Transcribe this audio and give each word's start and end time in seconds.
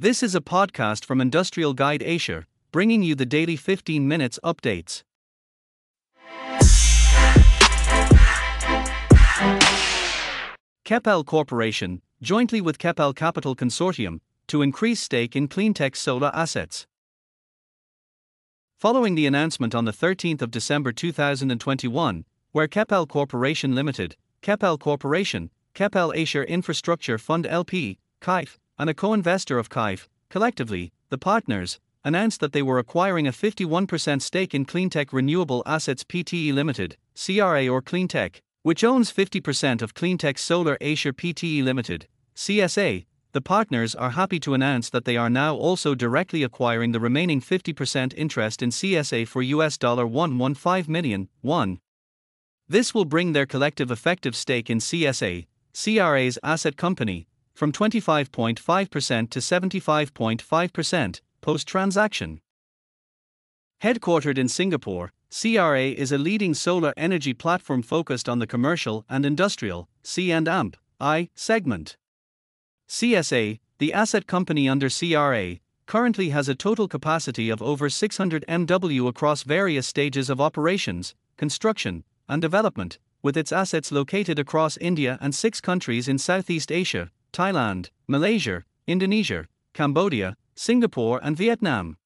This 0.00 0.22
is 0.22 0.36
a 0.36 0.40
podcast 0.40 1.04
from 1.04 1.20
Industrial 1.20 1.74
Guide 1.74 2.04
Asia, 2.04 2.46
bringing 2.70 3.02
you 3.02 3.16
the 3.16 3.26
daily 3.26 3.56
15 3.56 4.06
minutes 4.06 4.38
updates. 4.44 5.02
Keppel 10.84 11.24
Corporation, 11.24 12.00
jointly 12.22 12.60
with 12.60 12.78
Keppel 12.78 13.12
Capital 13.12 13.56
Consortium, 13.56 14.20
to 14.46 14.62
increase 14.62 15.00
stake 15.00 15.34
in 15.34 15.48
cleantech 15.48 15.96
solar 15.96 16.30
assets. 16.32 16.86
Following 18.76 19.16
the 19.16 19.26
announcement 19.26 19.74
on 19.74 19.84
the 19.84 19.90
13th 19.90 20.42
of 20.42 20.52
December 20.52 20.92
2021, 20.92 22.24
where 22.52 22.68
Keppel 22.68 23.04
Corporation 23.04 23.74
Limited, 23.74 24.14
Keppel 24.42 24.78
Corporation, 24.78 25.50
Keppel 25.74 26.12
Asia 26.14 26.48
Infrastructure 26.48 27.18
Fund 27.18 27.48
LP, 27.48 27.98
KIFE, 28.20 28.60
and 28.78 28.88
a 28.88 28.94
co-investor 28.94 29.58
of 29.58 29.68
KIFE, 29.68 30.08
collectively, 30.30 30.92
the 31.08 31.18
partners, 31.18 31.78
announced 32.04 32.40
that 32.40 32.52
they 32.52 32.62
were 32.62 32.78
acquiring 32.78 33.26
a 33.26 33.32
51% 33.32 34.22
stake 34.22 34.54
in 34.54 34.64
Cleantech 34.64 35.12
Renewable 35.12 35.62
Assets 35.66 36.04
Pte 36.04 36.52
Limited, 36.52 36.96
CRA 37.14 37.68
or 37.68 37.82
Cleantech, 37.82 38.36
which 38.62 38.84
owns 38.84 39.12
50% 39.12 39.82
of 39.82 39.94
Cleantech 39.94 40.38
Solar 40.38 40.78
Asia 40.80 41.12
Pte 41.12 41.62
Limited, 41.62 42.06
CSA. 42.36 43.06
The 43.32 43.40
partners 43.42 43.94
are 43.94 44.10
happy 44.10 44.40
to 44.40 44.54
announce 44.54 44.88
that 44.90 45.04
they 45.04 45.16
are 45.16 45.28
now 45.28 45.54
also 45.54 45.94
directly 45.94 46.42
acquiring 46.42 46.92
the 46.92 47.00
remaining 47.00 47.40
50% 47.40 48.14
interest 48.16 48.62
in 48.62 48.70
CSA 48.70 49.28
for 49.28 49.42
US 49.42 49.76
dollar 49.76 50.06
115 50.06 50.90
million. 50.90 51.28
1. 51.42 51.78
This 52.68 52.94
will 52.94 53.04
bring 53.04 53.32
their 53.32 53.46
collective 53.46 53.90
effective 53.90 54.34
stake 54.34 54.70
in 54.70 54.78
CSA, 54.78 55.46
CRA's 55.74 56.38
asset 56.42 56.76
company, 56.76 57.26
from 57.58 57.72
25.5% 57.72 59.30
to 59.30 59.40
75.5% 59.40 61.20
post 61.40 61.66
transaction. 61.66 62.40
Headquartered 63.82 64.38
in 64.38 64.48
Singapore, 64.48 65.12
CRA 65.28 65.86
is 65.86 66.12
a 66.12 66.18
leading 66.18 66.54
solar 66.54 66.94
energy 66.96 67.34
platform 67.34 67.82
focused 67.82 68.28
on 68.28 68.38
the 68.38 68.46
commercial 68.46 69.04
and 69.08 69.26
industrial 69.26 69.88
C 70.04 70.30
and 70.30 70.46
AMP 70.46 70.76
I 71.00 71.30
segment. 71.34 71.96
CSA, 72.88 73.58
the 73.78 73.92
asset 73.92 74.28
company 74.28 74.68
under 74.68 74.88
CRA, 74.88 75.56
currently 75.86 76.28
has 76.28 76.48
a 76.48 76.54
total 76.54 76.86
capacity 76.86 77.50
of 77.50 77.60
over 77.60 77.90
600 77.90 78.44
MW 78.48 79.08
across 79.08 79.42
various 79.42 79.88
stages 79.88 80.30
of 80.30 80.40
operations, 80.40 81.16
construction, 81.36 82.04
and 82.28 82.40
development, 82.40 83.00
with 83.20 83.36
its 83.36 83.50
assets 83.50 83.90
located 83.90 84.38
across 84.38 84.76
India 84.76 85.18
and 85.20 85.34
six 85.34 85.60
countries 85.60 86.06
in 86.06 86.18
Southeast 86.18 86.70
Asia, 86.70 87.10
Thailand, 87.32 87.90
Malaysia, 88.06 88.64
Indonesia, 88.86 89.46
Cambodia, 89.74 90.36
Singapore, 90.54 91.20
and 91.22 91.36
Vietnam. 91.36 91.96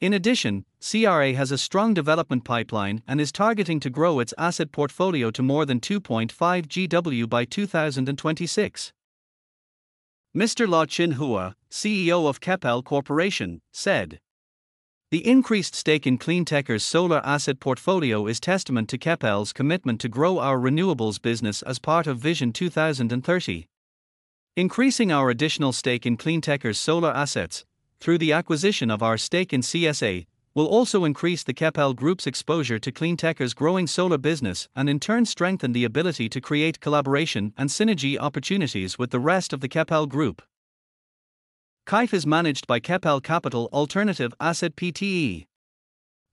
In 0.00 0.12
addition, 0.12 0.64
CRA 0.80 1.32
has 1.34 1.52
a 1.52 1.58
strong 1.58 1.94
development 1.94 2.44
pipeline 2.44 3.02
and 3.06 3.20
is 3.20 3.30
targeting 3.30 3.78
to 3.80 3.88
grow 3.88 4.18
its 4.18 4.34
asset 4.36 4.72
portfolio 4.72 5.30
to 5.30 5.42
more 5.42 5.64
than 5.64 5.78
2.5 5.78 6.32
GW 6.32 7.28
by 7.28 7.44
2026. 7.44 8.92
Mr. 10.36 10.66
Loh 10.66 10.86
Chin 10.86 11.12
Hua, 11.12 11.54
CEO 11.70 12.28
of 12.28 12.40
Keppel 12.40 12.82
Corporation, 12.82 13.60
said. 13.72 14.18
The 15.12 15.26
increased 15.26 15.74
stake 15.74 16.06
in 16.06 16.16
Cleantech's 16.16 16.82
solar 16.82 17.20
asset 17.22 17.60
portfolio 17.60 18.26
is 18.26 18.40
testament 18.40 18.88
to 18.88 18.98
Keppel's 18.98 19.52
commitment 19.52 20.00
to 20.00 20.08
grow 20.08 20.38
our 20.38 20.58
renewables 20.58 21.20
business 21.20 21.60
as 21.62 21.78
part 21.78 22.06
of 22.06 22.18
Vision 22.18 22.50
2030. 22.52 23.66
Increasing 24.54 25.10
our 25.10 25.30
additional 25.30 25.72
stake 25.72 26.04
in 26.04 26.18
Cleantech's 26.18 26.78
solar 26.78 27.10
assets, 27.10 27.64
through 28.00 28.18
the 28.18 28.34
acquisition 28.34 28.90
of 28.90 29.02
our 29.02 29.16
stake 29.16 29.50
in 29.50 29.62
CSA, 29.62 30.26
will 30.54 30.66
also 30.66 31.04
increase 31.04 31.42
the 31.42 31.54
Keppel 31.54 31.94
Group's 31.94 32.26
exposure 32.26 32.78
to 32.78 32.92
Cleantech's 32.92 33.54
growing 33.54 33.86
solar 33.86 34.18
business 34.18 34.68
and 34.76 34.90
in 34.90 35.00
turn 35.00 35.24
strengthen 35.24 35.72
the 35.72 35.84
ability 35.84 36.28
to 36.28 36.38
create 36.38 36.80
collaboration 36.80 37.54
and 37.56 37.70
synergy 37.70 38.18
opportunities 38.18 38.98
with 38.98 39.10
the 39.10 39.18
rest 39.18 39.54
of 39.54 39.60
the 39.60 39.68
Keppel 39.68 40.04
Group. 40.06 40.42
KIFE 41.86 42.12
is 42.12 42.26
managed 42.26 42.66
by 42.66 42.78
Keppel 42.78 43.22
Capital 43.22 43.70
Alternative 43.72 44.34
Asset 44.38 44.76
Pte. 44.76 45.46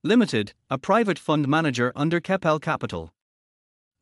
Limited, 0.04 0.52
a 0.68 0.76
private 0.76 1.18
fund 1.18 1.48
manager 1.48 1.90
under 1.96 2.20
Keppel 2.20 2.58
Capital. 2.58 3.14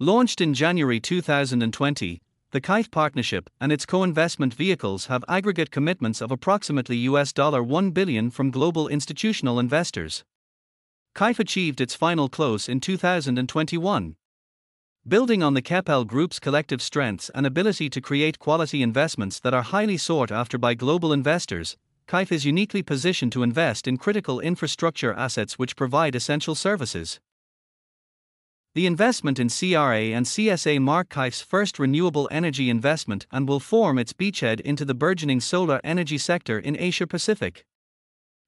Launched 0.01 0.41
in 0.41 0.55
January 0.55 0.99
2020, 0.99 2.21
the 2.51 2.61
KIFE 2.63 2.91
partnership 2.91 3.51
and 3.61 3.71
its 3.71 3.85
co-investment 3.85 4.55
vehicles 4.55 5.07
have 5.07 5.25
aggregate 5.29 5.71
commitments 5.71 6.23
of 6.23 6.31
approximately 6.31 6.97
US 7.09 7.31
dollar 7.31 7.63
1 7.63 7.91
billion 7.91 8.31
from 8.31 8.51
global 8.51 8.89
institutional 8.89 9.59
investors. 9.59 10.25
KIFE 11.15 11.41
achieved 11.41 11.81
its 11.81 11.95
final 11.95 12.31
close 12.31 12.67
in 12.67 12.81
2021. 12.81 14.17
Building 15.07 15.43
on 15.43 15.53
the 15.53 15.63
Keppel 15.63 16.07
Group's 16.07 16.41
collective 16.41 16.81
strengths 16.81 17.31
and 17.35 17.45
ability 17.45 17.91
to 17.91 18.01
create 18.01 18.39
quality 18.39 18.83
investments 18.83 19.39
that 19.41 19.53
are 19.53 19.63
highly 19.63 19.99
sought 19.99 20.33
after 20.33 20.57
by 20.57 20.73
global 20.73 21.13
investors, 21.13 21.77
KIFE 22.07 22.33
is 22.33 22.47
uniquely 22.47 22.83
positioned 22.83 23.33
to 23.33 23.43
invest 23.43 23.87
in 23.87 23.99
critical 23.99 24.41
infrastructure 24.41 25.13
assets 25.13 25.59
which 25.59 25.77
provide 25.77 26.15
essential 26.15 26.55
services. 26.55 27.21
The 28.79 28.87
investment 28.87 29.41
in 29.41 29.49
CRA 29.49 30.15
and 30.15 30.25
CSA 30.25 30.81
mark 30.81 31.09
KIFE's 31.09 31.43
first 31.43 31.81
renewable 31.81 32.29
energy 32.31 32.71
investment 32.71 33.27
and 33.33 33.49
will 33.49 33.59
form 33.59 33.99
its 33.99 34.13
beachhead 34.13 34.61
into 34.61 34.85
the 34.85 34.95
burgeoning 34.95 35.41
solar 35.41 35.81
energy 35.83 36.17
sector 36.17 36.61
in 36.61 36.79
Asia 36.79 37.05
Pacific. 37.05 37.67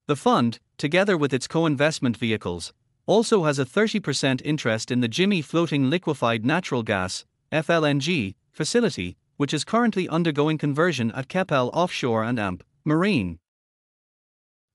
The 0.06 0.14
fund, 0.14 0.60
together 0.78 1.16
with 1.16 1.34
its 1.34 1.48
co 1.48 1.66
investment 1.66 2.16
vehicles, 2.16 2.72
also 3.06 3.42
has 3.42 3.58
a 3.58 3.64
30% 3.64 4.40
interest 4.44 4.92
in 4.92 5.00
the 5.00 5.08
Gimi 5.08 5.44
Floating 5.44 5.90
Liquefied 5.90 6.44
Natural 6.44 6.84
Gas 6.84 7.24
FLNG, 7.50 8.36
facility, 8.52 9.16
which 9.36 9.52
is 9.52 9.64
currently 9.64 10.08
undergoing 10.08 10.58
conversion 10.58 11.10
at 11.10 11.26
Keppel 11.26 11.70
Offshore 11.74 12.22
and 12.22 12.38
AMP 12.38 12.62
Marine. 12.84 13.39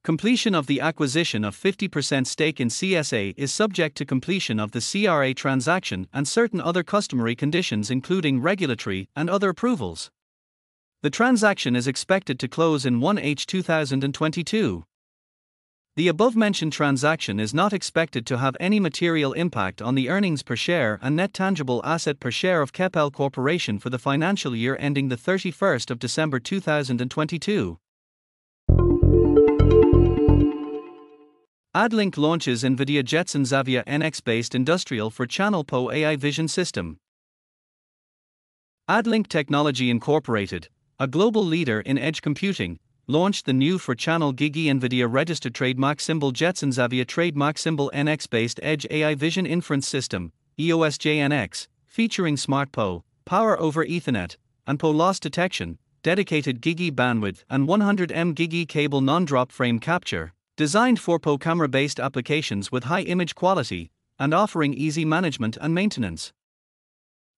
Completion 0.06 0.54
of 0.54 0.68
the 0.68 0.82
acquisition 0.82 1.44
of 1.44 1.58
50% 1.58 2.28
stake 2.28 2.60
in 2.62 2.68
CSA 2.68 3.34
is 3.38 3.52
subject 3.52 3.98
to 3.98 4.06
completion 4.06 4.60
of 4.60 4.72
the 4.72 4.80
CRA 4.80 5.34
transaction 5.34 6.08
and 6.14 6.28
certain 6.28 6.62
other 6.62 6.84
customary 6.84 7.36
conditions, 7.36 7.90
including 7.90 8.40
regulatory 8.40 9.10
and 9.16 9.32
other 9.32 9.50
approvals. 9.50 10.12
The 11.02 11.10
transaction 11.10 11.76
is 11.76 11.88
expected 11.88 12.38
to 12.38 12.48
close 12.48 12.86
in 12.86 13.00
1H 13.00 13.48
2022. 13.48 14.84
The 15.96 16.08
above 16.08 16.36
mentioned 16.36 16.74
transaction 16.74 17.40
is 17.40 17.52
not 17.52 17.74
expected 17.74 18.28
to 18.28 18.38
have 18.38 18.56
any 18.60 18.80
material 18.80 19.34
impact 19.34 19.82
on 19.82 19.96
the 19.96 20.10
earnings 20.10 20.44
per 20.44 20.56
share 20.56 21.00
and 21.02 21.16
net 21.16 21.34
tangible 21.34 21.82
asset 21.84 22.20
per 22.20 22.30
share 22.30 22.62
of 22.62 22.74
Keppel 22.74 23.10
Corporation 23.10 23.80
for 23.80 23.90
the 23.90 23.98
financial 23.98 24.56
year 24.56 24.78
ending 24.80 25.10
the 25.10 25.18
31st 25.18 25.90
of 25.90 25.98
December 25.98 26.40
2022. 26.40 27.80
ADLINK 31.76 32.18
launches 32.18 32.64
NVIDIA 32.64 33.04
Jetson 33.04 33.44
Xavier 33.44 33.84
NX 33.84 34.24
based 34.24 34.56
industrial 34.56 35.10
for 35.10 35.26
Channel 35.26 35.66
PoE 35.66 35.92
AI 35.92 36.16
vision 36.16 36.48
system. 36.48 37.00
ADLINK 38.88 39.28
Technology 39.28 39.90
Incorporated, 39.90 40.70
a 41.02 41.06
global 41.06 41.44
leader 41.44 41.82
in 41.82 41.98
edge 41.98 42.22
computing, 42.22 42.80
launched 43.08 43.46
the 43.46 43.52
new 43.52 43.78
for 43.78 43.94
channel 43.94 44.32
GigE 44.32 44.68
NVIDIA 44.68 45.06
registered 45.12 45.54
trademark 45.54 46.00
symbol 46.00 46.32
Jetson 46.32 46.72
Xavier 46.72 47.04
trademark 47.04 47.58
symbol 47.58 47.92
NX 47.94 48.30
based 48.30 48.62
edge 48.64 48.88
AI 48.90 49.14
vision 49.14 49.46
inference 49.46 49.86
system, 49.86 50.32
EOS 50.58 50.98
JNX, 50.98 51.68
featuring 51.88 52.38
Smart 52.38 52.72
PoE, 52.72 53.04
power 53.26 53.60
over 53.60 53.86
Ethernet, 53.86 54.38
and 54.66 54.80
PoE 54.80 54.92
loss 54.92 55.20
detection, 55.20 55.78
dedicated 56.04 56.62
GigE 56.62 56.92
bandwidth, 56.92 57.44
and 57.50 57.68
100M 57.68 58.34
GigE 58.34 58.66
cable 58.66 59.02
non 59.02 59.26
drop 59.26 59.52
frame 59.52 59.80
capture 59.80 60.32
designed 60.58 61.00
for 61.00 61.20
PoE 61.20 61.38
camera 61.38 61.68
based 61.68 62.00
applications 62.00 62.72
with 62.72 62.86
high 62.86 63.02
image 63.02 63.36
quality 63.36 63.92
and 64.18 64.34
offering 64.34 64.74
easy 64.74 65.04
management 65.04 65.58
and 65.60 65.76
maintenance. 65.76 66.32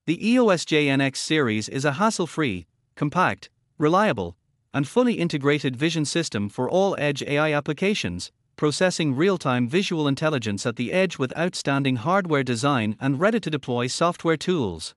The 0.05 0.29
EOS 0.29 0.65
JNX 0.65 1.17
series 1.17 1.67
is 1.67 1.83
a 1.83 1.93
hassle 1.93 2.27
free, 2.27 2.67
compact, 2.95 3.49
reliable, 3.77 4.37
and 4.73 4.87
fully 4.87 5.15
integrated 5.15 5.75
vision 5.75 6.05
system 6.05 6.47
for 6.47 6.69
all 6.69 6.95
edge 6.99 7.23
AI 7.23 7.51
applications, 7.53 8.31
processing 8.55 9.15
real 9.15 9.37
time 9.37 9.67
visual 9.67 10.07
intelligence 10.07 10.65
at 10.65 10.75
the 10.75 10.93
edge 10.93 11.17
with 11.17 11.35
outstanding 11.37 11.95
hardware 11.97 12.43
design 12.43 12.95
and 13.01 13.19
ready 13.19 13.39
to 13.39 13.49
deploy 13.49 13.87
software 13.87 14.37
tools. 14.37 14.93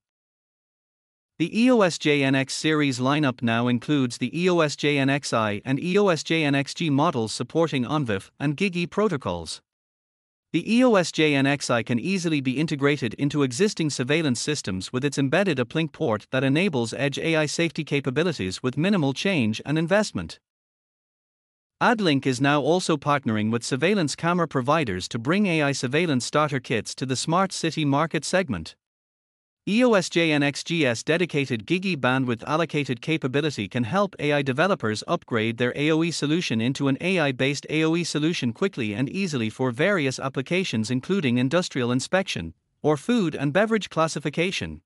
The 1.40 1.58
EOS 1.58 1.96
JNX 1.96 2.50
series 2.50 2.98
lineup 2.98 3.40
now 3.40 3.66
includes 3.66 4.18
the 4.18 4.38
EOS 4.38 4.76
JNXI 4.76 5.62
and 5.64 5.80
EOS 5.80 6.22
JNXG 6.22 6.90
models 6.90 7.32
supporting 7.32 7.86
ONVIF 7.86 8.30
and 8.38 8.58
GigE 8.58 8.90
protocols. 8.90 9.62
The 10.52 10.70
EOS 10.70 11.10
JNXI 11.10 11.86
can 11.86 11.98
easily 11.98 12.42
be 12.42 12.58
integrated 12.58 13.14
into 13.14 13.42
existing 13.42 13.88
surveillance 13.88 14.38
systems 14.38 14.92
with 14.92 15.02
its 15.02 15.16
embedded 15.16 15.56
uplink 15.56 15.92
port 15.92 16.26
that 16.30 16.44
enables 16.44 16.92
edge 16.92 17.18
AI 17.18 17.46
safety 17.46 17.84
capabilities 17.84 18.62
with 18.62 18.76
minimal 18.76 19.14
change 19.14 19.62
and 19.64 19.78
investment. 19.78 20.40
ADLINK 21.80 22.26
is 22.26 22.42
now 22.42 22.60
also 22.60 22.98
partnering 22.98 23.50
with 23.50 23.64
surveillance 23.64 24.14
camera 24.14 24.46
providers 24.46 25.08
to 25.08 25.18
bring 25.18 25.46
AI 25.46 25.72
surveillance 25.72 26.26
starter 26.26 26.60
kits 26.60 26.94
to 26.96 27.06
the 27.06 27.16
smart 27.16 27.50
city 27.50 27.86
market 27.86 28.26
segment. 28.26 28.76
EOSJNXGS 29.70 31.04
dedicated 31.04 31.64
GigE 31.64 31.96
bandwidth 31.96 32.42
allocated 32.42 33.00
capability 33.00 33.68
can 33.68 33.84
help 33.84 34.16
AI 34.18 34.42
developers 34.42 35.04
upgrade 35.06 35.58
their 35.58 35.72
AOI 35.74 36.10
solution 36.12 36.60
into 36.60 36.88
an 36.88 36.98
AI 37.00 37.30
based 37.30 37.68
AOI 37.70 38.02
solution 38.04 38.52
quickly 38.52 38.94
and 38.94 39.08
easily 39.08 39.48
for 39.48 39.70
various 39.70 40.18
applications, 40.18 40.90
including 40.90 41.38
industrial 41.38 41.92
inspection 41.92 42.52
or 42.82 42.96
food 42.96 43.36
and 43.36 43.52
beverage 43.52 43.88
classification. 43.90 44.80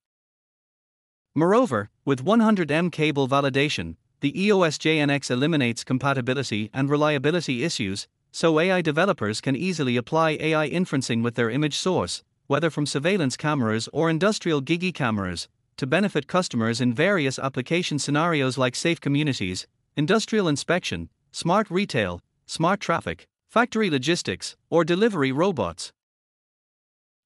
Moreover, 1.34 1.88
with 2.04 2.22
100M 2.22 2.92
cable 2.92 3.26
validation, 3.26 3.96
the 4.20 4.38
EOS 4.38 4.76
JNX 4.76 5.30
eliminates 5.30 5.82
compatibility 5.82 6.68
and 6.74 6.90
reliability 6.90 7.64
issues, 7.64 8.06
so 8.32 8.60
AI 8.60 8.82
developers 8.82 9.40
can 9.40 9.56
easily 9.56 9.96
apply 9.96 10.32
AI 10.32 10.68
inferencing 10.68 11.22
with 11.22 11.36
their 11.36 11.48
image 11.48 11.78
source, 11.78 12.22
whether 12.46 12.70
from 12.70 12.86
surveillance 12.86 13.36
cameras 13.36 13.88
or 13.92 14.10
industrial 14.10 14.60
GigE 14.60 14.92
cameras, 14.92 15.48
to 15.76 15.86
benefit 15.86 16.26
customers 16.26 16.80
in 16.80 16.92
various 16.92 17.38
application 17.38 17.98
scenarios 17.98 18.56
like 18.58 18.76
safe 18.76 19.00
communities, 19.00 19.66
industrial 19.96 20.48
inspection, 20.48 21.08
smart 21.32 21.70
retail, 21.70 22.20
smart 22.46 22.80
traffic, 22.80 23.26
factory 23.48 23.90
logistics, 23.90 24.56
or 24.70 24.84
delivery 24.84 25.32
robots. 25.32 25.92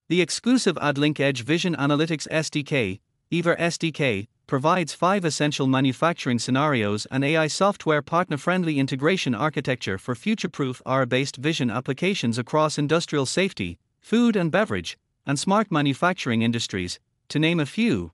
The 0.07 0.21
exclusive 0.21 0.77
ADLINK 0.81 1.19
Edge 1.19 1.43
Vision 1.43 1.75
Analytics 1.75 2.27
SDK, 2.29 2.99
EVA 3.29 3.55
SDK, 3.57 4.27
provides 4.47 4.95
five 4.95 5.23
essential 5.23 5.67
manufacturing 5.67 6.39
scenarios 6.39 7.05
and 7.11 7.23
AI 7.23 7.45
software 7.45 8.01
partner 8.01 8.37
friendly 8.37 8.79
integration 8.79 9.35
architecture 9.35 9.99
for 9.99 10.15
future 10.15 10.49
proof 10.49 10.81
R 10.87 11.05
based 11.05 11.37
vision 11.37 11.69
applications 11.69 12.39
across 12.39 12.79
industrial 12.79 13.27
safety, 13.27 13.77
food 13.99 14.35
and 14.35 14.51
beverage, 14.51 14.97
and 15.29 15.37
smart 15.37 15.71
manufacturing 15.71 16.41
industries, 16.41 16.99
to 17.27 17.37
name 17.37 17.59
a 17.59 17.65
few. 17.67 18.11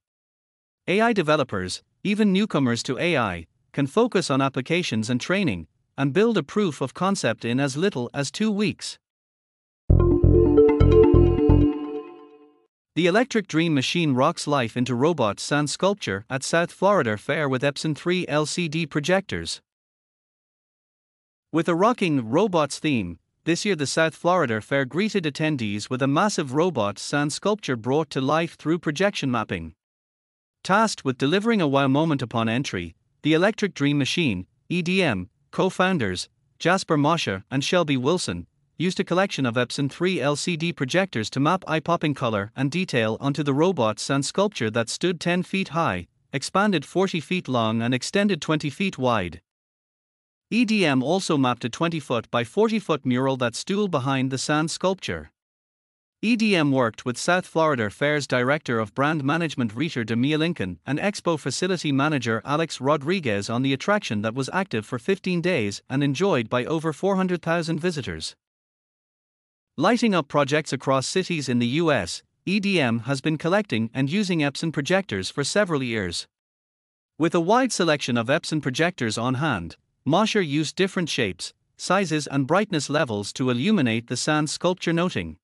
AI 0.85 1.13
developers, 1.13 1.81
even 2.03 2.33
newcomers 2.33 2.83
to 2.83 2.99
AI, 2.99 3.47
can 3.71 3.87
focus 3.87 4.29
on 4.29 4.41
applications 4.41 5.09
and 5.09 5.21
training, 5.21 5.65
and 5.97 6.11
build 6.11 6.37
a 6.37 6.43
proof 6.43 6.81
of 6.81 6.93
concept 6.93 7.45
in 7.45 7.57
as 7.57 7.77
little 7.77 8.09
as 8.13 8.29
two 8.29 8.51
weeks. 8.51 8.99
The 12.97 13.07
Electric 13.07 13.47
Dream 13.47 13.73
machine 13.73 14.13
rocks 14.13 14.45
life 14.45 14.75
into 14.75 14.93
robot 14.93 15.39
sand 15.39 15.69
sculpture 15.69 16.25
at 16.29 16.43
South 16.43 16.73
Florida 16.73 17.17
Fair 17.17 17.47
with 17.47 17.61
Epson 17.61 17.95
3 17.95 18.25
LCD 18.25 18.89
projectors. 18.89 19.61
With 21.53 21.69
a 21.69 21.75
rocking 21.75 22.29
robots 22.29 22.77
theme, 22.77 23.19
this 23.45 23.63
year 23.63 23.75
the 23.75 23.85
South 23.85 24.15
Florida 24.15 24.59
Fair 24.59 24.85
greeted 24.85 25.23
attendees 25.23 25.87
with 25.87 26.01
a 26.01 26.07
massive 26.07 26.53
robot 26.53 26.97
sand 26.97 27.31
sculpture 27.31 27.75
brought 27.75 28.09
to 28.09 28.19
life 28.19 28.55
through 28.55 28.79
projection 28.79 29.29
mapping. 29.29 29.75
Tasked 30.63 31.05
with 31.05 31.19
delivering 31.19 31.61
a 31.61 31.67
wow 31.67 31.87
moment 31.87 32.23
upon 32.23 32.49
entry, 32.49 32.95
the 33.21 33.33
Electric 33.33 33.75
Dream 33.75 33.99
Machine, 33.99 34.47
EDM, 34.71 35.27
co 35.51 35.69
founders, 35.69 36.27
Jasper 36.57 36.97
Mosher 36.97 37.43
and 37.51 37.63
Shelby 37.63 37.97
Wilson, 37.97 38.47
used 38.77 38.99
a 38.99 39.03
collection 39.03 39.45
of 39.45 39.53
Epson 39.55 39.91
3 39.91 40.17
LCD 40.17 40.75
projectors 40.75 41.29
to 41.29 41.39
map 41.39 41.63
eye 41.67 41.79
popping 41.79 42.15
color 42.15 42.51
and 42.55 42.71
detail 42.71 43.15
onto 43.21 43.43
the 43.43 43.53
robot 43.53 43.99
sand 43.99 44.25
sculpture 44.25 44.71
that 44.71 44.89
stood 44.89 45.19
10 45.19 45.43
feet 45.43 45.69
high, 45.69 46.07
expanded 46.33 46.83
40 46.83 47.19
feet 47.19 47.47
long, 47.47 47.83
and 47.83 47.93
extended 47.93 48.41
20 48.41 48.71
feet 48.71 48.97
wide. 48.97 49.39
EDM 50.53 51.01
also 51.01 51.37
mapped 51.37 51.65
a 51.65 51.69
20 51.69 51.99
foot 51.99 52.29
by 52.29 52.43
40 52.43 52.77
foot 52.77 53.05
mural 53.05 53.35
that 53.37 53.55
stood 53.55 53.89
behind 53.89 54.29
the 54.29 54.37
sand 54.37 54.69
sculpture. 54.69 55.31
EDM 56.23 56.71
worked 56.71 57.03
with 57.03 57.17
South 57.17 57.47
Florida 57.47 57.89
Fair's 57.89 58.27
Director 58.27 58.79
of 58.79 58.93
Brand 58.93 59.23
Management 59.23 59.75
Rita 59.75 60.05
Demia 60.05 60.37
Lincoln 60.37 60.79
and 60.85 60.99
Expo 60.99 61.39
Facility 61.39 61.91
Manager 61.91 62.41
Alex 62.45 62.79
Rodriguez 62.79 63.49
on 63.49 63.63
the 63.63 63.73
attraction 63.73 64.21
that 64.21 64.35
was 64.35 64.49
active 64.53 64.85
for 64.85 64.99
15 64.99 65.41
days 65.41 65.81
and 65.89 66.03
enjoyed 66.03 66.49
by 66.49 66.63
over 66.65 66.93
400,000 66.93 67.79
visitors. 67.79 68.35
Lighting 69.77 70.15
up 70.15 70.27
projects 70.27 70.71
across 70.71 71.07
cities 71.07 71.49
in 71.49 71.59
the 71.59 71.81
US, 71.83 72.23
EDM 72.47 73.05
has 73.05 73.19
been 73.19 73.37
collecting 73.37 73.89
and 73.93 74.11
using 74.11 74.39
Epson 74.39 74.71
projectors 74.71 75.31
for 75.31 75.43
several 75.43 75.81
years. 75.81 76.27
With 77.17 77.33
a 77.33 77.39
wide 77.39 77.71
selection 77.71 78.17
of 78.17 78.27
Epson 78.27 78.61
projectors 78.61 79.17
on 79.17 79.35
hand, 79.35 79.77
Mosher 80.07 80.41
used 80.41 80.75
different 80.75 81.09
shapes, 81.09 81.51
sizes, 81.77 82.27
and 82.27 82.45
brightness 82.45 82.91
levels 82.91 83.33
to 83.33 83.49
illuminate 83.49 84.07
the 84.07 84.15
sand 84.15 84.51
sculpture 84.51 84.93
noting. 84.93 85.37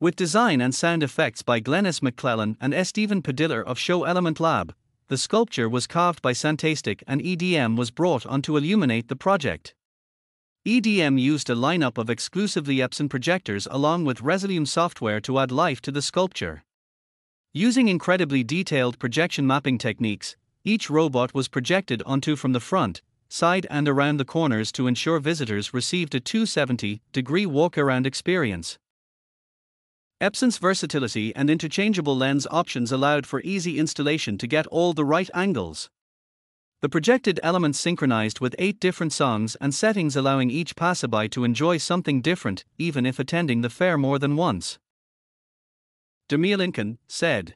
With 0.00 0.14
design 0.14 0.60
and 0.60 0.72
sound 0.72 1.02
effects 1.02 1.42
by 1.42 1.60
Glennis 1.60 2.00
McClellan 2.00 2.56
and 2.60 2.72
Estevan 2.72 3.20
Padilla 3.20 3.62
of 3.62 3.76
Show 3.76 4.04
Element 4.04 4.38
Lab, 4.38 4.72
the 5.08 5.18
sculpture 5.18 5.68
was 5.68 5.88
carved 5.88 6.22
by 6.22 6.32
Sandtastic 6.32 7.02
and 7.08 7.20
EDM 7.20 7.76
was 7.76 7.90
brought 7.90 8.24
on 8.26 8.42
to 8.42 8.56
illuminate 8.56 9.08
the 9.08 9.16
project. 9.16 9.74
EDM 10.64 11.20
used 11.20 11.50
a 11.50 11.56
lineup 11.56 11.98
of 11.98 12.08
exclusively 12.08 12.76
Epson 12.76 13.10
projectors 13.10 13.66
along 13.72 14.04
with 14.04 14.20
Resolume 14.20 14.68
software 14.68 15.20
to 15.22 15.40
add 15.40 15.50
life 15.50 15.80
to 15.80 15.90
the 15.90 16.02
sculpture. 16.02 16.62
Using 17.52 17.88
incredibly 17.88 18.44
detailed 18.44 19.00
projection 19.00 19.48
mapping 19.48 19.78
techniques, 19.78 20.36
each 20.62 20.88
robot 20.88 21.34
was 21.34 21.48
projected 21.48 22.02
onto 22.04 22.36
from 22.36 22.52
the 22.52 22.60
front, 22.60 23.02
side, 23.28 23.66
and 23.70 23.88
around 23.88 24.16
the 24.16 24.24
corners 24.24 24.72
to 24.72 24.86
ensure 24.86 25.18
visitors 25.18 25.74
received 25.74 26.14
a 26.14 26.20
270 26.20 27.02
degree 27.12 27.46
walk 27.46 27.78
around 27.78 28.06
experience. 28.06 28.78
Epson's 30.20 30.58
versatility 30.58 31.34
and 31.36 31.48
interchangeable 31.48 32.16
lens 32.16 32.46
options 32.50 32.90
allowed 32.90 33.24
for 33.24 33.40
easy 33.42 33.78
installation 33.78 34.36
to 34.36 34.48
get 34.48 34.66
all 34.66 34.92
the 34.92 35.04
right 35.04 35.30
angles. 35.32 35.88
The 36.80 36.88
projected 36.88 37.38
elements 37.42 37.78
synchronized 37.78 38.40
with 38.40 38.54
eight 38.58 38.80
different 38.80 39.12
songs 39.12 39.56
and 39.60 39.74
settings, 39.74 40.16
allowing 40.16 40.50
each 40.50 40.76
passerby 40.76 41.28
to 41.30 41.44
enjoy 41.44 41.78
something 41.78 42.20
different, 42.20 42.64
even 42.78 43.04
if 43.04 43.18
attending 43.18 43.62
the 43.62 43.70
fair 43.70 43.98
more 43.98 44.18
than 44.18 44.36
once. 44.36 44.78
Demia 46.28 46.56
Lincoln 46.56 46.98
said, 47.08 47.54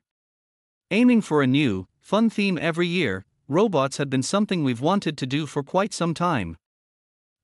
Aiming 0.91 1.21
for 1.21 1.43
a 1.43 1.47
new, 1.47 1.87
fun 2.01 2.31
theme 2.31 2.59
every 2.61 2.87
year, 2.87 3.25
robots 3.49 3.97
had 3.97 4.09
been 4.09 4.23
something 4.23 4.65
we've 4.65 4.81
wanted 4.81 5.19
to 5.19 5.27
do 5.27 5.47
for 5.47 5.63
quite 5.63 5.93
some 5.93 6.15
time. 6.15 6.57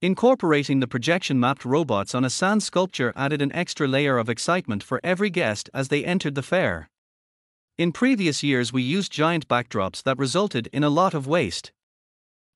Incorporating 0.01 0.81
the 0.81 0.87
projection 0.87 1.41
mapped 1.41 1.65
robots 1.65 2.15
on 2.15 2.25
a 2.25 2.31
sand 2.31 2.63
sculpture 2.63 3.13
added 3.17 3.43
an 3.43 3.53
extra 3.53 3.89
layer 3.89 4.17
of 4.17 4.29
excitement 4.29 4.83
for 4.83 5.01
every 5.03 5.29
guest 5.29 5.69
as 5.75 5.89
they 5.89 6.05
entered 6.05 6.37
the 6.37 6.43
fair. 6.43 6.89
In 7.77 7.93
previous 7.93 8.43
years, 8.43 8.73
we 8.73 8.83
used 8.83 9.11
giant 9.11 9.49
backdrops 9.49 10.03
that 10.05 10.19
resulted 10.19 10.69
in 10.73 10.85
a 10.85 10.91
lot 10.91 11.15
of 11.15 11.27
waste. 11.27 11.73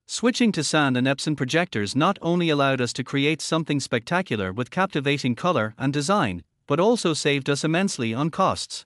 Switching 0.07 0.53
to 0.53 0.63
sand 0.63 0.97
and 0.97 1.07
Epson 1.07 1.37
projectors 1.37 1.97
not 1.97 2.19
only 2.23 2.49
allowed 2.49 2.81
us 2.81 2.93
to 2.93 3.05
create 3.05 3.41
something 3.41 3.81
spectacular 3.81 4.53
with 4.53 4.71
captivating 4.71 5.35
color 5.35 5.75
and 5.79 5.93
design, 5.93 6.43
but 6.67 6.79
also 6.79 7.15
saved 7.15 7.49
us 7.49 7.65
immensely 7.65 8.13
on 8.15 8.31
costs. 8.31 8.85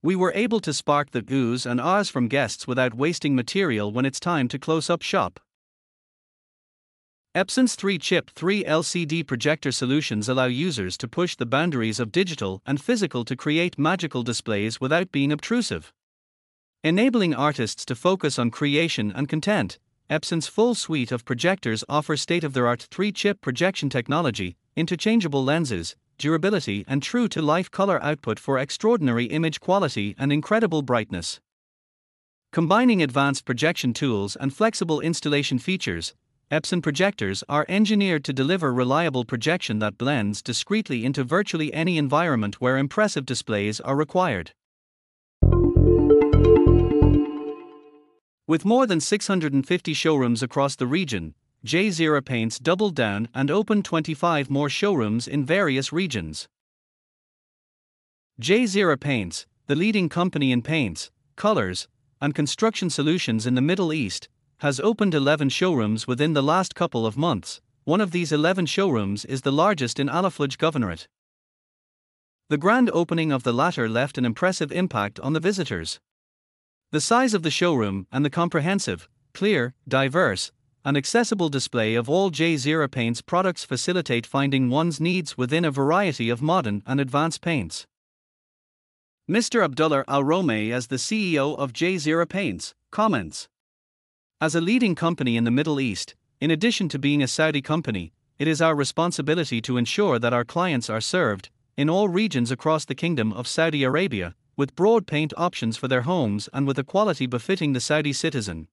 We 0.00 0.14
were 0.14 0.32
able 0.34 0.60
to 0.60 0.72
spark 0.72 1.10
the 1.10 1.22
oohs 1.22 1.66
and 1.66 1.80
ahs 1.80 2.08
from 2.08 2.28
guests 2.28 2.68
without 2.68 2.94
wasting 2.94 3.34
material 3.34 3.90
when 3.90 4.06
it's 4.06 4.20
time 4.20 4.46
to 4.48 4.58
close 4.58 4.88
up 4.88 5.02
shop. 5.02 5.40
Epson's 7.34 7.74
3 7.74 7.98
chip 7.98 8.30
3 8.30 8.62
LCD 8.62 9.26
projector 9.26 9.72
solutions 9.72 10.28
allow 10.28 10.46
users 10.46 10.96
to 10.98 11.08
push 11.08 11.34
the 11.34 11.46
boundaries 11.46 11.98
of 11.98 12.12
digital 12.12 12.62
and 12.64 12.80
physical 12.80 13.24
to 13.24 13.36
create 13.36 13.78
magical 13.78 14.22
displays 14.22 14.80
without 14.80 15.10
being 15.10 15.32
obtrusive. 15.32 15.92
Enabling 16.84 17.34
artists 17.34 17.84
to 17.84 17.96
focus 17.96 18.38
on 18.38 18.52
creation 18.52 19.12
and 19.14 19.28
content, 19.28 19.78
Epson's 20.08 20.46
full 20.46 20.76
suite 20.76 21.10
of 21.10 21.24
projectors 21.24 21.82
offers 21.88 22.22
state 22.22 22.44
of 22.44 22.52
the 22.54 22.64
art 22.64 22.86
3 22.90 23.10
chip 23.10 23.40
projection 23.40 23.90
technology, 23.90 24.56
interchangeable 24.76 25.42
lenses, 25.42 25.96
durability, 26.18 26.84
and 26.86 27.02
true 27.02 27.28
to 27.28 27.40
life 27.40 27.70
color 27.70 28.02
output 28.02 28.38
for 28.38 28.58
extraordinary 28.58 29.24
image 29.26 29.60
quality 29.60 30.14
and 30.18 30.32
incredible 30.32 30.82
brightness. 30.82 31.40
Combining 32.52 33.02
advanced 33.02 33.44
projection 33.44 33.92
tools 33.92 34.36
and 34.36 34.54
flexible 34.54 35.00
installation 35.00 35.58
features, 35.58 36.14
Epson 36.50 36.82
projectors 36.82 37.44
are 37.48 37.66
engineered 37.68 38.24
to 38.24 38.32
deliver 38.32 38.72
reliable 38.72 39.24
projection 39.24 39.80
that 39.80 39.98
blends 39.98 40.40
discreetly 40.40 41.04
into 41.04 41.22
virtually 41.22 41.72
any 41.74 41.98
environment 41.98 42.58
where 42.58 42.78
impressive 42.78 43.26
displays 43.26 43.80
are 43.80 43.94
required. 43.96 44.52
With 48.46 48.64
more 48.64 48.86
than 48.86 48.98
650 48.98 49.92
showrooms 49.92 50.42
across 50.42 50.74
the 50.74 50.86
region, 50.86 51.34
Jazeera 51.64 52.24
Paints 52.24 52.58
doubled 52.58 52.94
down 52.94 53.28
and 53.34 53.50
opened 53.50 53.84
25 53.84 54.48
more 54.48 54.68
showrooms 54.68 55.26
in 55.26 55.44
various 55.44 55.92
regions. 55.92 56.48
Jazeera 58.40 58.98
Paints, 58.98 59.46
the 59.66 59.74
leading 59.74 60.08
company 60.08 60.52
in 60.52 60.62
paints, 60.62 61.10
colors, 61.36 61.88
and 62.20 62.34
construction 62.34 62.90
solutions 62.90 63.46
in 63.46 63.54
the 63.54 63.60
Middle 63.60 63.92
East, 63.92 64.28
has 64.58 64.80
opened 64.80 65.14
11 65.14 65.48
showrooms 65.50 66.06
within 66.06 66.32
the 66.32 66.42
last 66.42 66.74
couple 66.74 67.06
of 67.06 67.16
months, 67.16 67.60
One 67.88 68.02
of 68.02 68.10
these 68.10 68.32
11 68.32 68.66
showrooms 68.66 69.24
is 69.24 69.40
the 69.40 69.50
largest 69.50 69.98
in 69.98 70.10
Al-Aflaj 70.10 70.58
Governorate. 70.58 71.06
The 72.50 72.58
grand 72.58 72.90
opening 72.92 73.32
of 73.32 73.44
the 73.44 73.52
latter 73.54 73.88
left 73.88 74.18
an 74.18 74.26
impressive 74.26 74.70
impact 74.70 75.18
on 75.20 75.32
the 75.32 75.40
visitors. 75.40 75.98
The 76.90 77.00
size 77.00 77.32
of 77.32 77.42
the 77.42 77.50
showroom 77.50 78.06
and 78.12 78.26
the 78.26 78.36
comprehensive, 78.40 79.08
clear, 79.32 79.72
diverse, 79.88 80.52
and 80.84 80.96
accessible 80.96 81.48
display 81.48 81.94
of 81.94 82.08
all 82.08 82.30
Jazeera 82.30 82.90
Paints 82.90 83.20
products 83.20 83.64
facilitate 83.64 84.26
finding 84.26 84.70
one's 84.70 85.00
needs 85.00 85.36
within 85.36 85.64
a 85.64 85.70
variety 85.70 86.30
of 86.30 86.42
modern 86.42 86.82
and 86.86 87.00
advanced 87.00 87.40
paints. 87.40 87.86
Mr. 89.30 89.62
Abdullah 89.62 90.04
Al 90.08 90.24
Romay, 90.24 90.72
as 90.72 90.86
the 90.86 90.96
CEO 90.96 91.58
of 91.58 91.72
Jazeera 91.72 92.28
Paints, 92.28 92.74
comments 92.90 93.48
As 94.40 94.54
a 94.54 94.60
leading 94.60 94.94
company 94.94 95.36
in 95.36 95.44
the 95.44 95.50
Middle 95.50 95.80
East, 95.80 96.14
in 96.40 96.50
addition 96.50 96.88
to 96.88 96.98
being 96.98 97.22
a 97.22 97.28
Saudi 97.28 97.60
company, 97.60 98.12
it 98.38 98.48
is 98.48 98.62
our 98.62 98.74
responsibility 98.74 99.60
to 99.60 99.76
ensure 99.76 100.18
that 100.18 100.32
our 100.32 100.44
clients 100.44 100.88
are 100.88 101.00
served, 101.00 101.50
in 101.76 101.90
all 101.90 102.08
regions 102.08 102.50
across 102.50 102.84
the 102.84 102.94
Kingdom 102.94 103.32
of 103.32 103.46
Saudi 103.46 103.82
Arabia, 103.82 104.34
with 104.56 104.74
broad 104.74 105.06
paint 105.06 105.32
options 105.36 105.76
for 105.76 105.88
their 105.88 106.02
homes 106.02 106.48
and 106.52 106.66
with 106.66 106.78
a 106.78 106.84
quality 106.84 107.26
befitting 107.26 107.72
the 107.72 107.80
Saudi 107.80 108.12
citizen. 108.12 108.68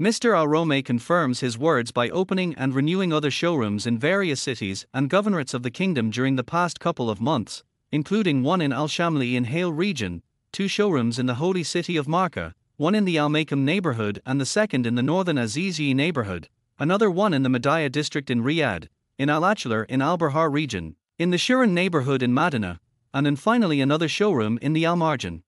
Mr. 0.00 0.32
Al 0.32 0.82
confirms 0.82 1.40
his 1.40 1.58
words 1.58 1.90
by 1.90 2.08
opening 2.10 2.54
and 2.54 2.72
renewing 2.72 3.12
other 3.12 3.32
showrooms 3.32 3.84
in 3.84 3.98
various 3.98 4.40
cities 4.40 4.86
and 4.94 5.10
governorates 5.10 5.54
of 5.54 5.64
the 5.64 5.72
kingdom 5.72 6.08
during 6.08 6.36
the 6.36 6.44
past 6.44 6.78
couple 6.78 7.10
of 7.10 7.20
months, 7.20 7.64
including 7.90 8.44
one 8.44 8.60
in 8.60 8.72
Al 8.72 8.86
Shamli 8.86 9.34
in 9.34 9.42
Hail 9.42 9.72
region, 9.72 10.22
two 10.52 10.68
showrooms 10.68 11.18
in 11.18 11.26
the 11.26 11.34
holy 11.34 11.64
city 11.64 11.96
of 11.96 12.06
Makkah, 12.06 12.54
one 12.76 12.94
in 12.94 13.06
the 13.06 13.18
Al 13.18 13.28
Makam 13.28 13.62
neighborhood 13.62 14.22
and 14.24 14.40
the 14.40 14.46
second 14.46 14.86
in 14.86 14.94
the 14.94 15.02
northern 15.02 15.36
Azizi 15.36 15.92
neighborhood, 15.96 16.48
another 16.78 17.10
one 17.10 17.34
in 17.34 17.42
the 17.42 17.48
Madaya 17.48 17.90
district 17.90 18.30
in 18.30 18.44
Riyadh, 18.44 18.86
in 19.18 19.28
Al 19.28 19.42
Achlar 19.42 19.84
in 19.88 20.00
Al 20.00 20.16
Baha 20.16 20.48
region, 20.48 20.94
in 21.18 21.30
the 21.30 21.36
Shuran 21.36 21.70
neighborhood 21.70 22.22
in 22.22 22.32
Madinah, 22.32 22.78
and 23.12 23.26
then 23.26 23.34
finally 23.34 23.80
another 23.80 24.06
showroom 24.06 24.60
in 24.62 24.74
the 24.74 24.84
Al 24.84 24.96
Marjan 24.96 25.42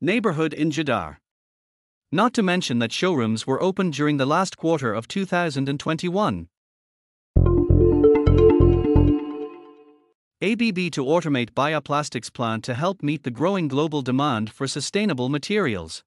neighborhood 0.00 0.54
in 0.54 0.70
Jeddah. 0.70 1.18
Not 2.10 2.32
to 2.34 2.42
mention 2.42 2.78
that 2.78 2.90
showrooms 2.90 3.46
were 3.46 3.62
opened 3.62 3.92
during 3.92 4.16
the 4.16 4.24
last 4.24 4.56
quarter 4.56 4.94
of 4.94 5.08
2021. 5.08 6.48
ABB 10.40 10.90
to 10.92 11.04
automate 11.04 11.50
bioplastics 11.50 12.32
plant 12.32 12.64
to 12.64 12.72
help 12.72 13.02
meet 13.02 13.24
the 13.24 13.30
growing 13.30 13.68
global 13.68 14.00
demand 14.00 14.50
for 14.50 14.66
sustainable 14.66 15.28
materials. 15.28 16.02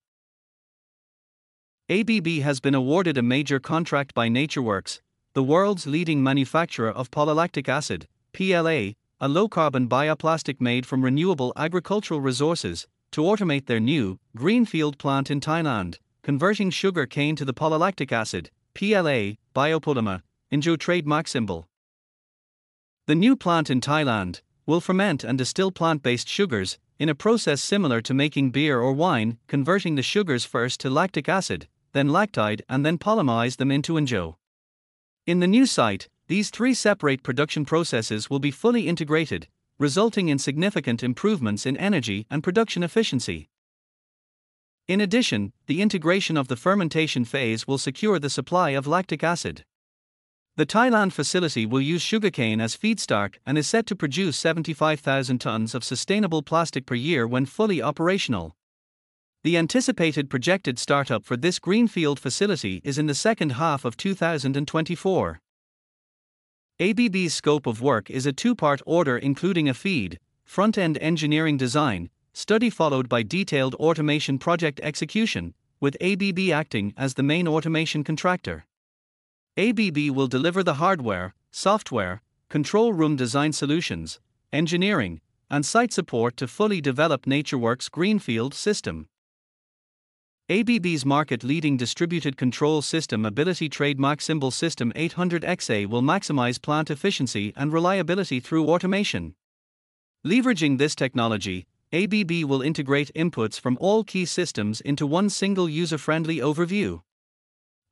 ABB 1.87 2.41
has 2.41 2.59
been 2.59 2.73
awarded 2.73 3.17
a 3.17 3.21
major 3.21 3.59
contract 3.59 4.15
by 4.15 4.27
NatureWorks, 4.27 5.01
the 5.33 5.43
world's 5.43 5.85
leading 5.85 6.23
manufacturer 6.23 6.89
of 6.89 7.11
polylactic 7.11 7.69
acid, 7.69 8.07
PLA, 8.33 8.93
a 9.19 9.27
low 9.27 9.47
carbon 9.47 9.87
bioplastic 9.87 10.59
made 10.59 10.87
from 10.87 11.03
renewable 11.03 11.53
agricultural 11.55 12.21
resources, 12.21 12.87
to 13.11 13.21
automate 13.21 13.65
their 13.65 13.79
new, 13.79 14.19
greenfield 14.35 14.97
plant 14.97 15.29
in 15.29 15.39
Thailand, 15.39 15.97
converting 16.23 16.69
sugar 16.69 17.05
cane 17.05 17.35
to 17.35 17.45
the 17.45 17.53
polylactic 17.53 18.11
acid, 18.11 18.49
PLA, 18.73 19.35
biopolymer, 19.55 20.21
Ingeo 20.51 20.77
trademark 20.77 21.27
symbol. 21.27 21.67
The 23.07 23.15
new 23.15 23.35
plant 23.35 23.69
in 23.69 23.81
Thailand 23.81 24.41
will 24.65 24.81
ferment 24.81 25.23
and 25.23 25.37
distill 25.37 25.71
plant 25.71 26.03
based 26.03 26.29
sugars 26.29 26.77
in 26.99 27.09
a 27.09 27.15
process 27.15 27.61
similar 27.61 27.99
to 28.01 28.13
making 28.13 28.51
beer 28.51 28.79
or 28.79 28.93
wine, 28.93 29.37
converting 29.47 29.95
the 29.95 30.03
sugars 30.03 30.45
first 30.45 30.79
to 30.79 30.89
lactic 30.89 31.27
acid, 31.27 31.67
then 31.93 32.09
lactide, 32.09 32.61
and 32.69 32.85
then 32.85 32.97
polymerize 32.97 33.57
them 33.57 33.71
into 33.71 33.93
Ingeo. 33.93 34.35
In 35.25 35.39
the 35.39 35.47
new 35.47 35.65
site, 35.65 36.07
these 36.27 36.49
three 36.49 36.73
separate 36.73 37.23
production 37.23 37.65
processes 37.65 38.29
will 38.29 38.39
be 38.39 38.51
fully 38.51 38.87
integrated, 38.87 39.47
resulting 39.81 40.29
in 40.29 40.37
significant 40.37 41.01
improvements 41.01 41.65
in 41.65 41.75
energy 41.75 42.27
and 42.29 42.43
production 42.43 42.83
efficiency. 42.83 43.49
In 44.87 45.01
addition, 45.01 45.53
the 45.65 45.81
integration 45.81 46.37
of 46.37 46.49
the 46.49 46.55
fermentation 46.55 47.25
phase 47.25 47.65
will 47.65 47.79
secure 47.79 48.19
the 48.19 48.29
supply 48.29 48.69
of 48.71 48.85
lactic 48.85 49.23
acid. 49.23 49.65
The 50.55 50.67
Thailand 50.67 51.13
facility 51.13 51.65
will 51.65 51.81
use 51.81 52.03
sugarcane 52.03 52.61
as 52.61 52.77
feedstock 52.77 53.37
and 53.43 53.57
is 53.57 53.67
set 53.67 53.87
to 53.87 53.95
produce 53.95 54.37
75,000 54.37 55.39
tons 55.39 55.73
of 55.73 55.83
sustainable 55.83 56.43
plastic 56.43 56.85
per 56.85 56.93
year 56.93 57.25
when 57.25 57.47
fully 57.47 57.81
operational. 57.81 58.55
The 59.43 59.57
anticipated 59.57 60.29
projected 60.29 60.77
startup 60.77 61.25
for 61.25 61.35
this 61.35 61.57
greenfield 61.57 62.19
facility 62.19 62.81
is 62.83 62.99
in 62.99 63.07
the 63.07 63.15
second 63.15 63.53
half 63.53 63.83
of 63.83 63.97
2024. 63.97 65.41
ABB's 66.81 67.35
scope 67.35 67.67
of 67.67 67.79
work 67.79 68.09
is 68.09 68.25
a 68.25 68.33
two 68.33 68.55
part 68.55 68.81
order 68.87 69.15
including 69.15 69.69
a 69.69 69.73
feed, 69.75 70.17
front 70.43 70.79
end 70.79 70.97
engineering 70.97 71.55
design, 71.55 72.09
study 72.33 72.71
followed 72.71 73.07
by 73.07 73.21
detailed 73.21 73.75
automation 73.75 74.39
project 74.39 74.79
execution, 74.81 75.53
with 75.79 75.95
ABB 76.01 76.49
acting 76.51 76.91
as 76.97 77.13
the 77.13 77.21
main 77.21 77.47
automation 77.47 78.03
contractor. 78.03 78.65
ABB 79.57 80.09
will 80.09 80.25
deliver 80.25 80.63
the 80.63 80.81
hardware, 80.81 81.35
software, 81.51 82.23
control 82.49 82.93
room 82.93 83.15
design 83.15 83.53
solutions, 83.53 84.19
engineering, 84.51 85.21
and 85.51 85.63
site 85.63 85.93
support 85.93 86.35
to 86.35 86.47
fully 86.47 86.81
develop 86.81 87.27
NatureWorks 87.27 87.91
Greenfield 87.91 88.55
system. 88.55 89.07
ABB's 90.51 91.05
market 91.05 91.45
leading 91.45 91.77
distributed 91.77 92.35
control 92.35 92.81
system 92.81 93.25
ability 93.25 93.69
trademark 93.69 94.19
symbol 94.19 94.51
system 94.51 94.91
800XA 94.97 95.87
will 95.87 96.01
maximize 96.01 96.61
plant 96.61 96.91
efficiency 96.91 97.53
and 97.55 97.71
reliability 97.71 98.41
through 98.41 98.67
automation. 98.67 99.33
Leveraging 100.27 100.77
this 100.77 100.93
technology, 100.93 101.67
ABB 101.93 102.43
will 102.43 102.61
integrate 102.61 103.13
inputs 103.15 103.57
from 103.57 103.77
all 103.79 104.03
key 104.03 104.25
systems 104.25 104.81
into 104.81 105.07
one 105.07 105.29
single 105.29 105.69
user 105.69 105.97
friendly 105.97 106.39
overview. 106.39 106.99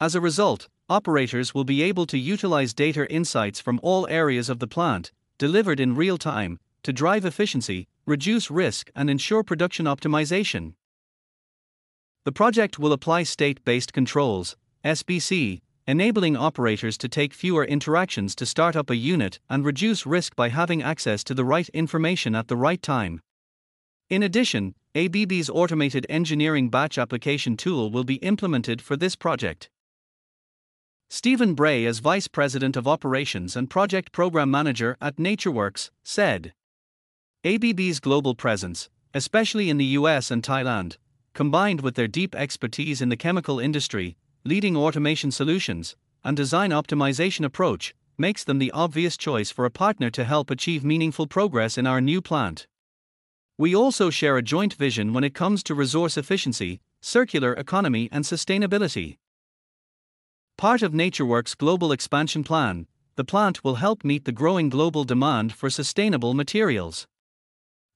As 0.01 0.13
a 0.13 0.19
result, 0.19 0.67
operators 0.89 1.53
will 1.53 1.63
be 1.63 1.81
able 1.81 2.05
to 2.07 2.17
utilize 2.17 2.73
data 2.73 3.09
insights 3.09 3.61
from 3.61 3.79
all 3.81 4.05
areas 4.09 4.49
of 4.49 4.59
the 4.59 4.67
plant, 4.67 5.13
delivered 5.37 5.79
in 5.79 5.95
real 5.95 6.17
time, 6.17 6.59
to 6.83 6.91
drive 6.91 7.23
efficiency, 7.23 7.87
reduce 8.05 8.51
risk, 8.51 8.91
and 8.97 9.09
ensure 9.09 9.43
production 9.43 9.85
optimization. 9.85 10.73
The 12.29 12.41
project 12.45 12.77
will 12.77 12.93
apply 12.93 13.23
state 13.23 13.65
based 13.65 13.91
controls, 13.91 14.55
SBC, 14.85 15.61
enabling 15.87 16.37
operators 16.37 16.95
to 16.99 17.09
take 17.09 17.33
fewer 17.33 17.65
interactions 17.65 18.35
to 18.35 18.45
start 18.45 18.75
up 18.75 18.91
a 18.91 18.95
unit 18.95 19.39
and 19.49 19.65
reduce 19.65 20.05
risk 20.05 20.35
by 20.35 20.49
having 20.49 20.83
access 20.83 21.23
to 21.23 21.33
the 21.33 21.43
right 21.43 21.67
information 21.69 22.35
at 22.35 22.47
the 22.47 22.55
right 22.55 22.83
time. 22.83 23.23
In 24.11 24.21
addition, 24.21 24.75
ABB's 24.93 25.49
automated 25.49 26.05
engineering 26.07 26.69
batch 26.69 26.99
application 26.99 27.57
tool 27.57 27.89
will 27.89 28.03
be 28.03 28.17
implemented 28.17 28.79
for 28.79 28.95
this 28.95 29.15
project. 29.15 29.71
Stephen 31.09 31.55
Bray, 31.55 31.83
as 31.83 31.97
Vice 31.97 32.27
President 32.27 32.77
of 32.77 32.87
Operations 32.87 33.55
and 33.55 33.71
Project 33.71 34.11
Program 34.11 34.51
Manager 34.51 34.95
at 35.01 35.15
NatureWorks, 35.15 35.89
said 36.03 36.53
ABB's 37.43 37.99
global 37.99 38.35
presence, 38.35 38.87
especially 39.15 39.67
in 39.67 39.77
the 39.77 39.97
US 39.97 40.29
and 40.29 40.43
Thailand, 40.43 40.97
combined 41.33 41.81
with 41.81 41.95
their 41.95 42.07
deep 42.07 42.35
expertise 42.35 43.01
in 43.01 43.09
the 43.09 43.17
chemical 43.17 43.59
industry, 43.59 44.17
leading 44.43 44.75
automation 44.75 45.31
solutions, 45.31 45.95
and 46.23 46.35
design 46.35 46.71
optimization 46.71 47.45
approach, 47.45 47.93
makes 48.17 48.43
them 48.43 48.59
the 48.59 48.71
obvious 48.71 49.15
choice 49.15 49.49
for 49.51 49.65
a 49.65 49.71
partner 49.71 50.09
to 50.09 50.25
help 50.25 50.51
achieve 50.51 50.83
meaningful 50.83 51.27
progress 51.27 51.77
in 51.77 51.87
our 51.87 52.01
new 52.01 52.21
plant. 52.21 52.67
We 53.57 53.75
also 53.75 54.09
share 54.09 54.37
a 54.37 54.41
joint 54.41 54.73
vision 54.73 55.13
when 55.13 55.23
it 55.23 55.33
comes 55.33 55.63
to 55.63 55.75
resource 55.75 56.17
efficiency, 56.17 56.81
circular 57.01 57.53
economy, 57.53 58.09
and 58.11 58.23
sustainability. 58.23 59.17
Part 60.57 60.81
of 60.81 60.91
NatureWorks' 60.91 61.57
global 61.57 61.91
expansion 61.91 62.43
plan, 62.43 62.87
the 63.15 63.23
plant 63.23 63.63
will 63.63 63.75
help 63.75 64.03
meet 64.03 64.25
the 64.25 64.31
growing 64.31 64.69
global 64.69 65.03
demand 65.03 65.53
for 65.53 65.69
sustainable 65.69 66.33
materials. 66.33 67.07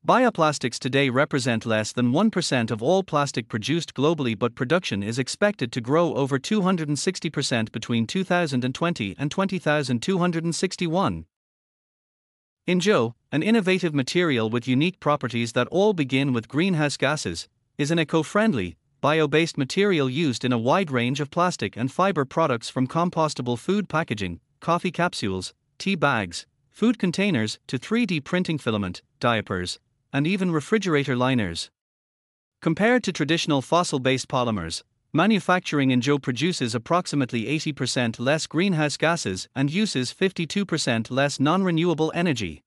Bioplastics 0.06 0.80
today 0.80 1.10
represent 1.10 1.66
less 1.66 1.94
than 1.94 2.12
1% 2.12 2.72
of 2.72 2.84
all 2.84 3.04
plastic 3.04 3.48
produced 3.48 3.94
globally, 3.94 4.38
but 4.38 4.54
production 4.54 5.02
is 5.02 5.18
expected 5.18 5.72
to 5.72 5.80
grow 5.80 6.14
over 6.16 6.38
260% 6.38 7.72
between 7.72 8.06
2020 8.06 9.16
and 9.18 9.32
20,261. 9.32 11.26
Ingeo, 12.68 13.14
an 13.32 13.44
innovative 13.44 13.96
material 13.96 14.50
with 14.50 14.68
unique 14.68 15.00
properties 15.00 15.54
that 15.54 15.68
all 15.68 15.94
begin 15.94 16.34
with 16.34 16.50
greenhouse 16.50 16.98
gases, 16.98 17.48
is 17.78 17.90
an 17.90 17.98
eco 17.98 18.24
friendly, 18.24 18.76
bio 19.00 19.26
based 19.26 19.58
material 19.58 20.10
used 20.10 20.44
in 20.44 20.52
a 20.52 20.58
wide 20.58 20.92
range 20.92 21.22
of 21.22 21.32
plastic 21.32 21.78
and 21.78 21.94
fiber 21.94 22.26
products 22.26 22.68
from 22.68 22.88
compostable 22.88 23.58
food 23.58 23.88
packaging, 23.88 24.42
coffee 24.60 24.92
capsules, 24.92 25.54
tea 25.78 25.96
bags, 25.96 26.46
food 26.70 27.00
containers, 27.00 27.58
to 27.68 27.80
3D 27.80 28.22
printing 28.22 28.58
filament, 28.58 29.02
diapers, 29.22 29.80
and 30.14 30.26
even 30.26 30.52
refrigerator 30.52 31.18
liners. 31.18 31.70
Compared 32.62 33.04
to 33.04 33.12
traditional 33.12 33.62
fossil 33.62 34.00
based 34.00 34.30
polymers, 34.30 34.84
Manufacturing 35.16 35.90
Ingeo 35.90 36.20
produces 36.20 36.74
approximately 36.74 37.44
80% 37.46 38.20
less 38.20 38.48
greenhouse 38.48 38.98
gases 38.98 39.48
and 39.56 39.70
uses 39.70 40.12
52% 40.12 41.12
less 41.12 41.40
non 41.40 41.64
renewable 41.64 42.12
energy. 42.16 42.63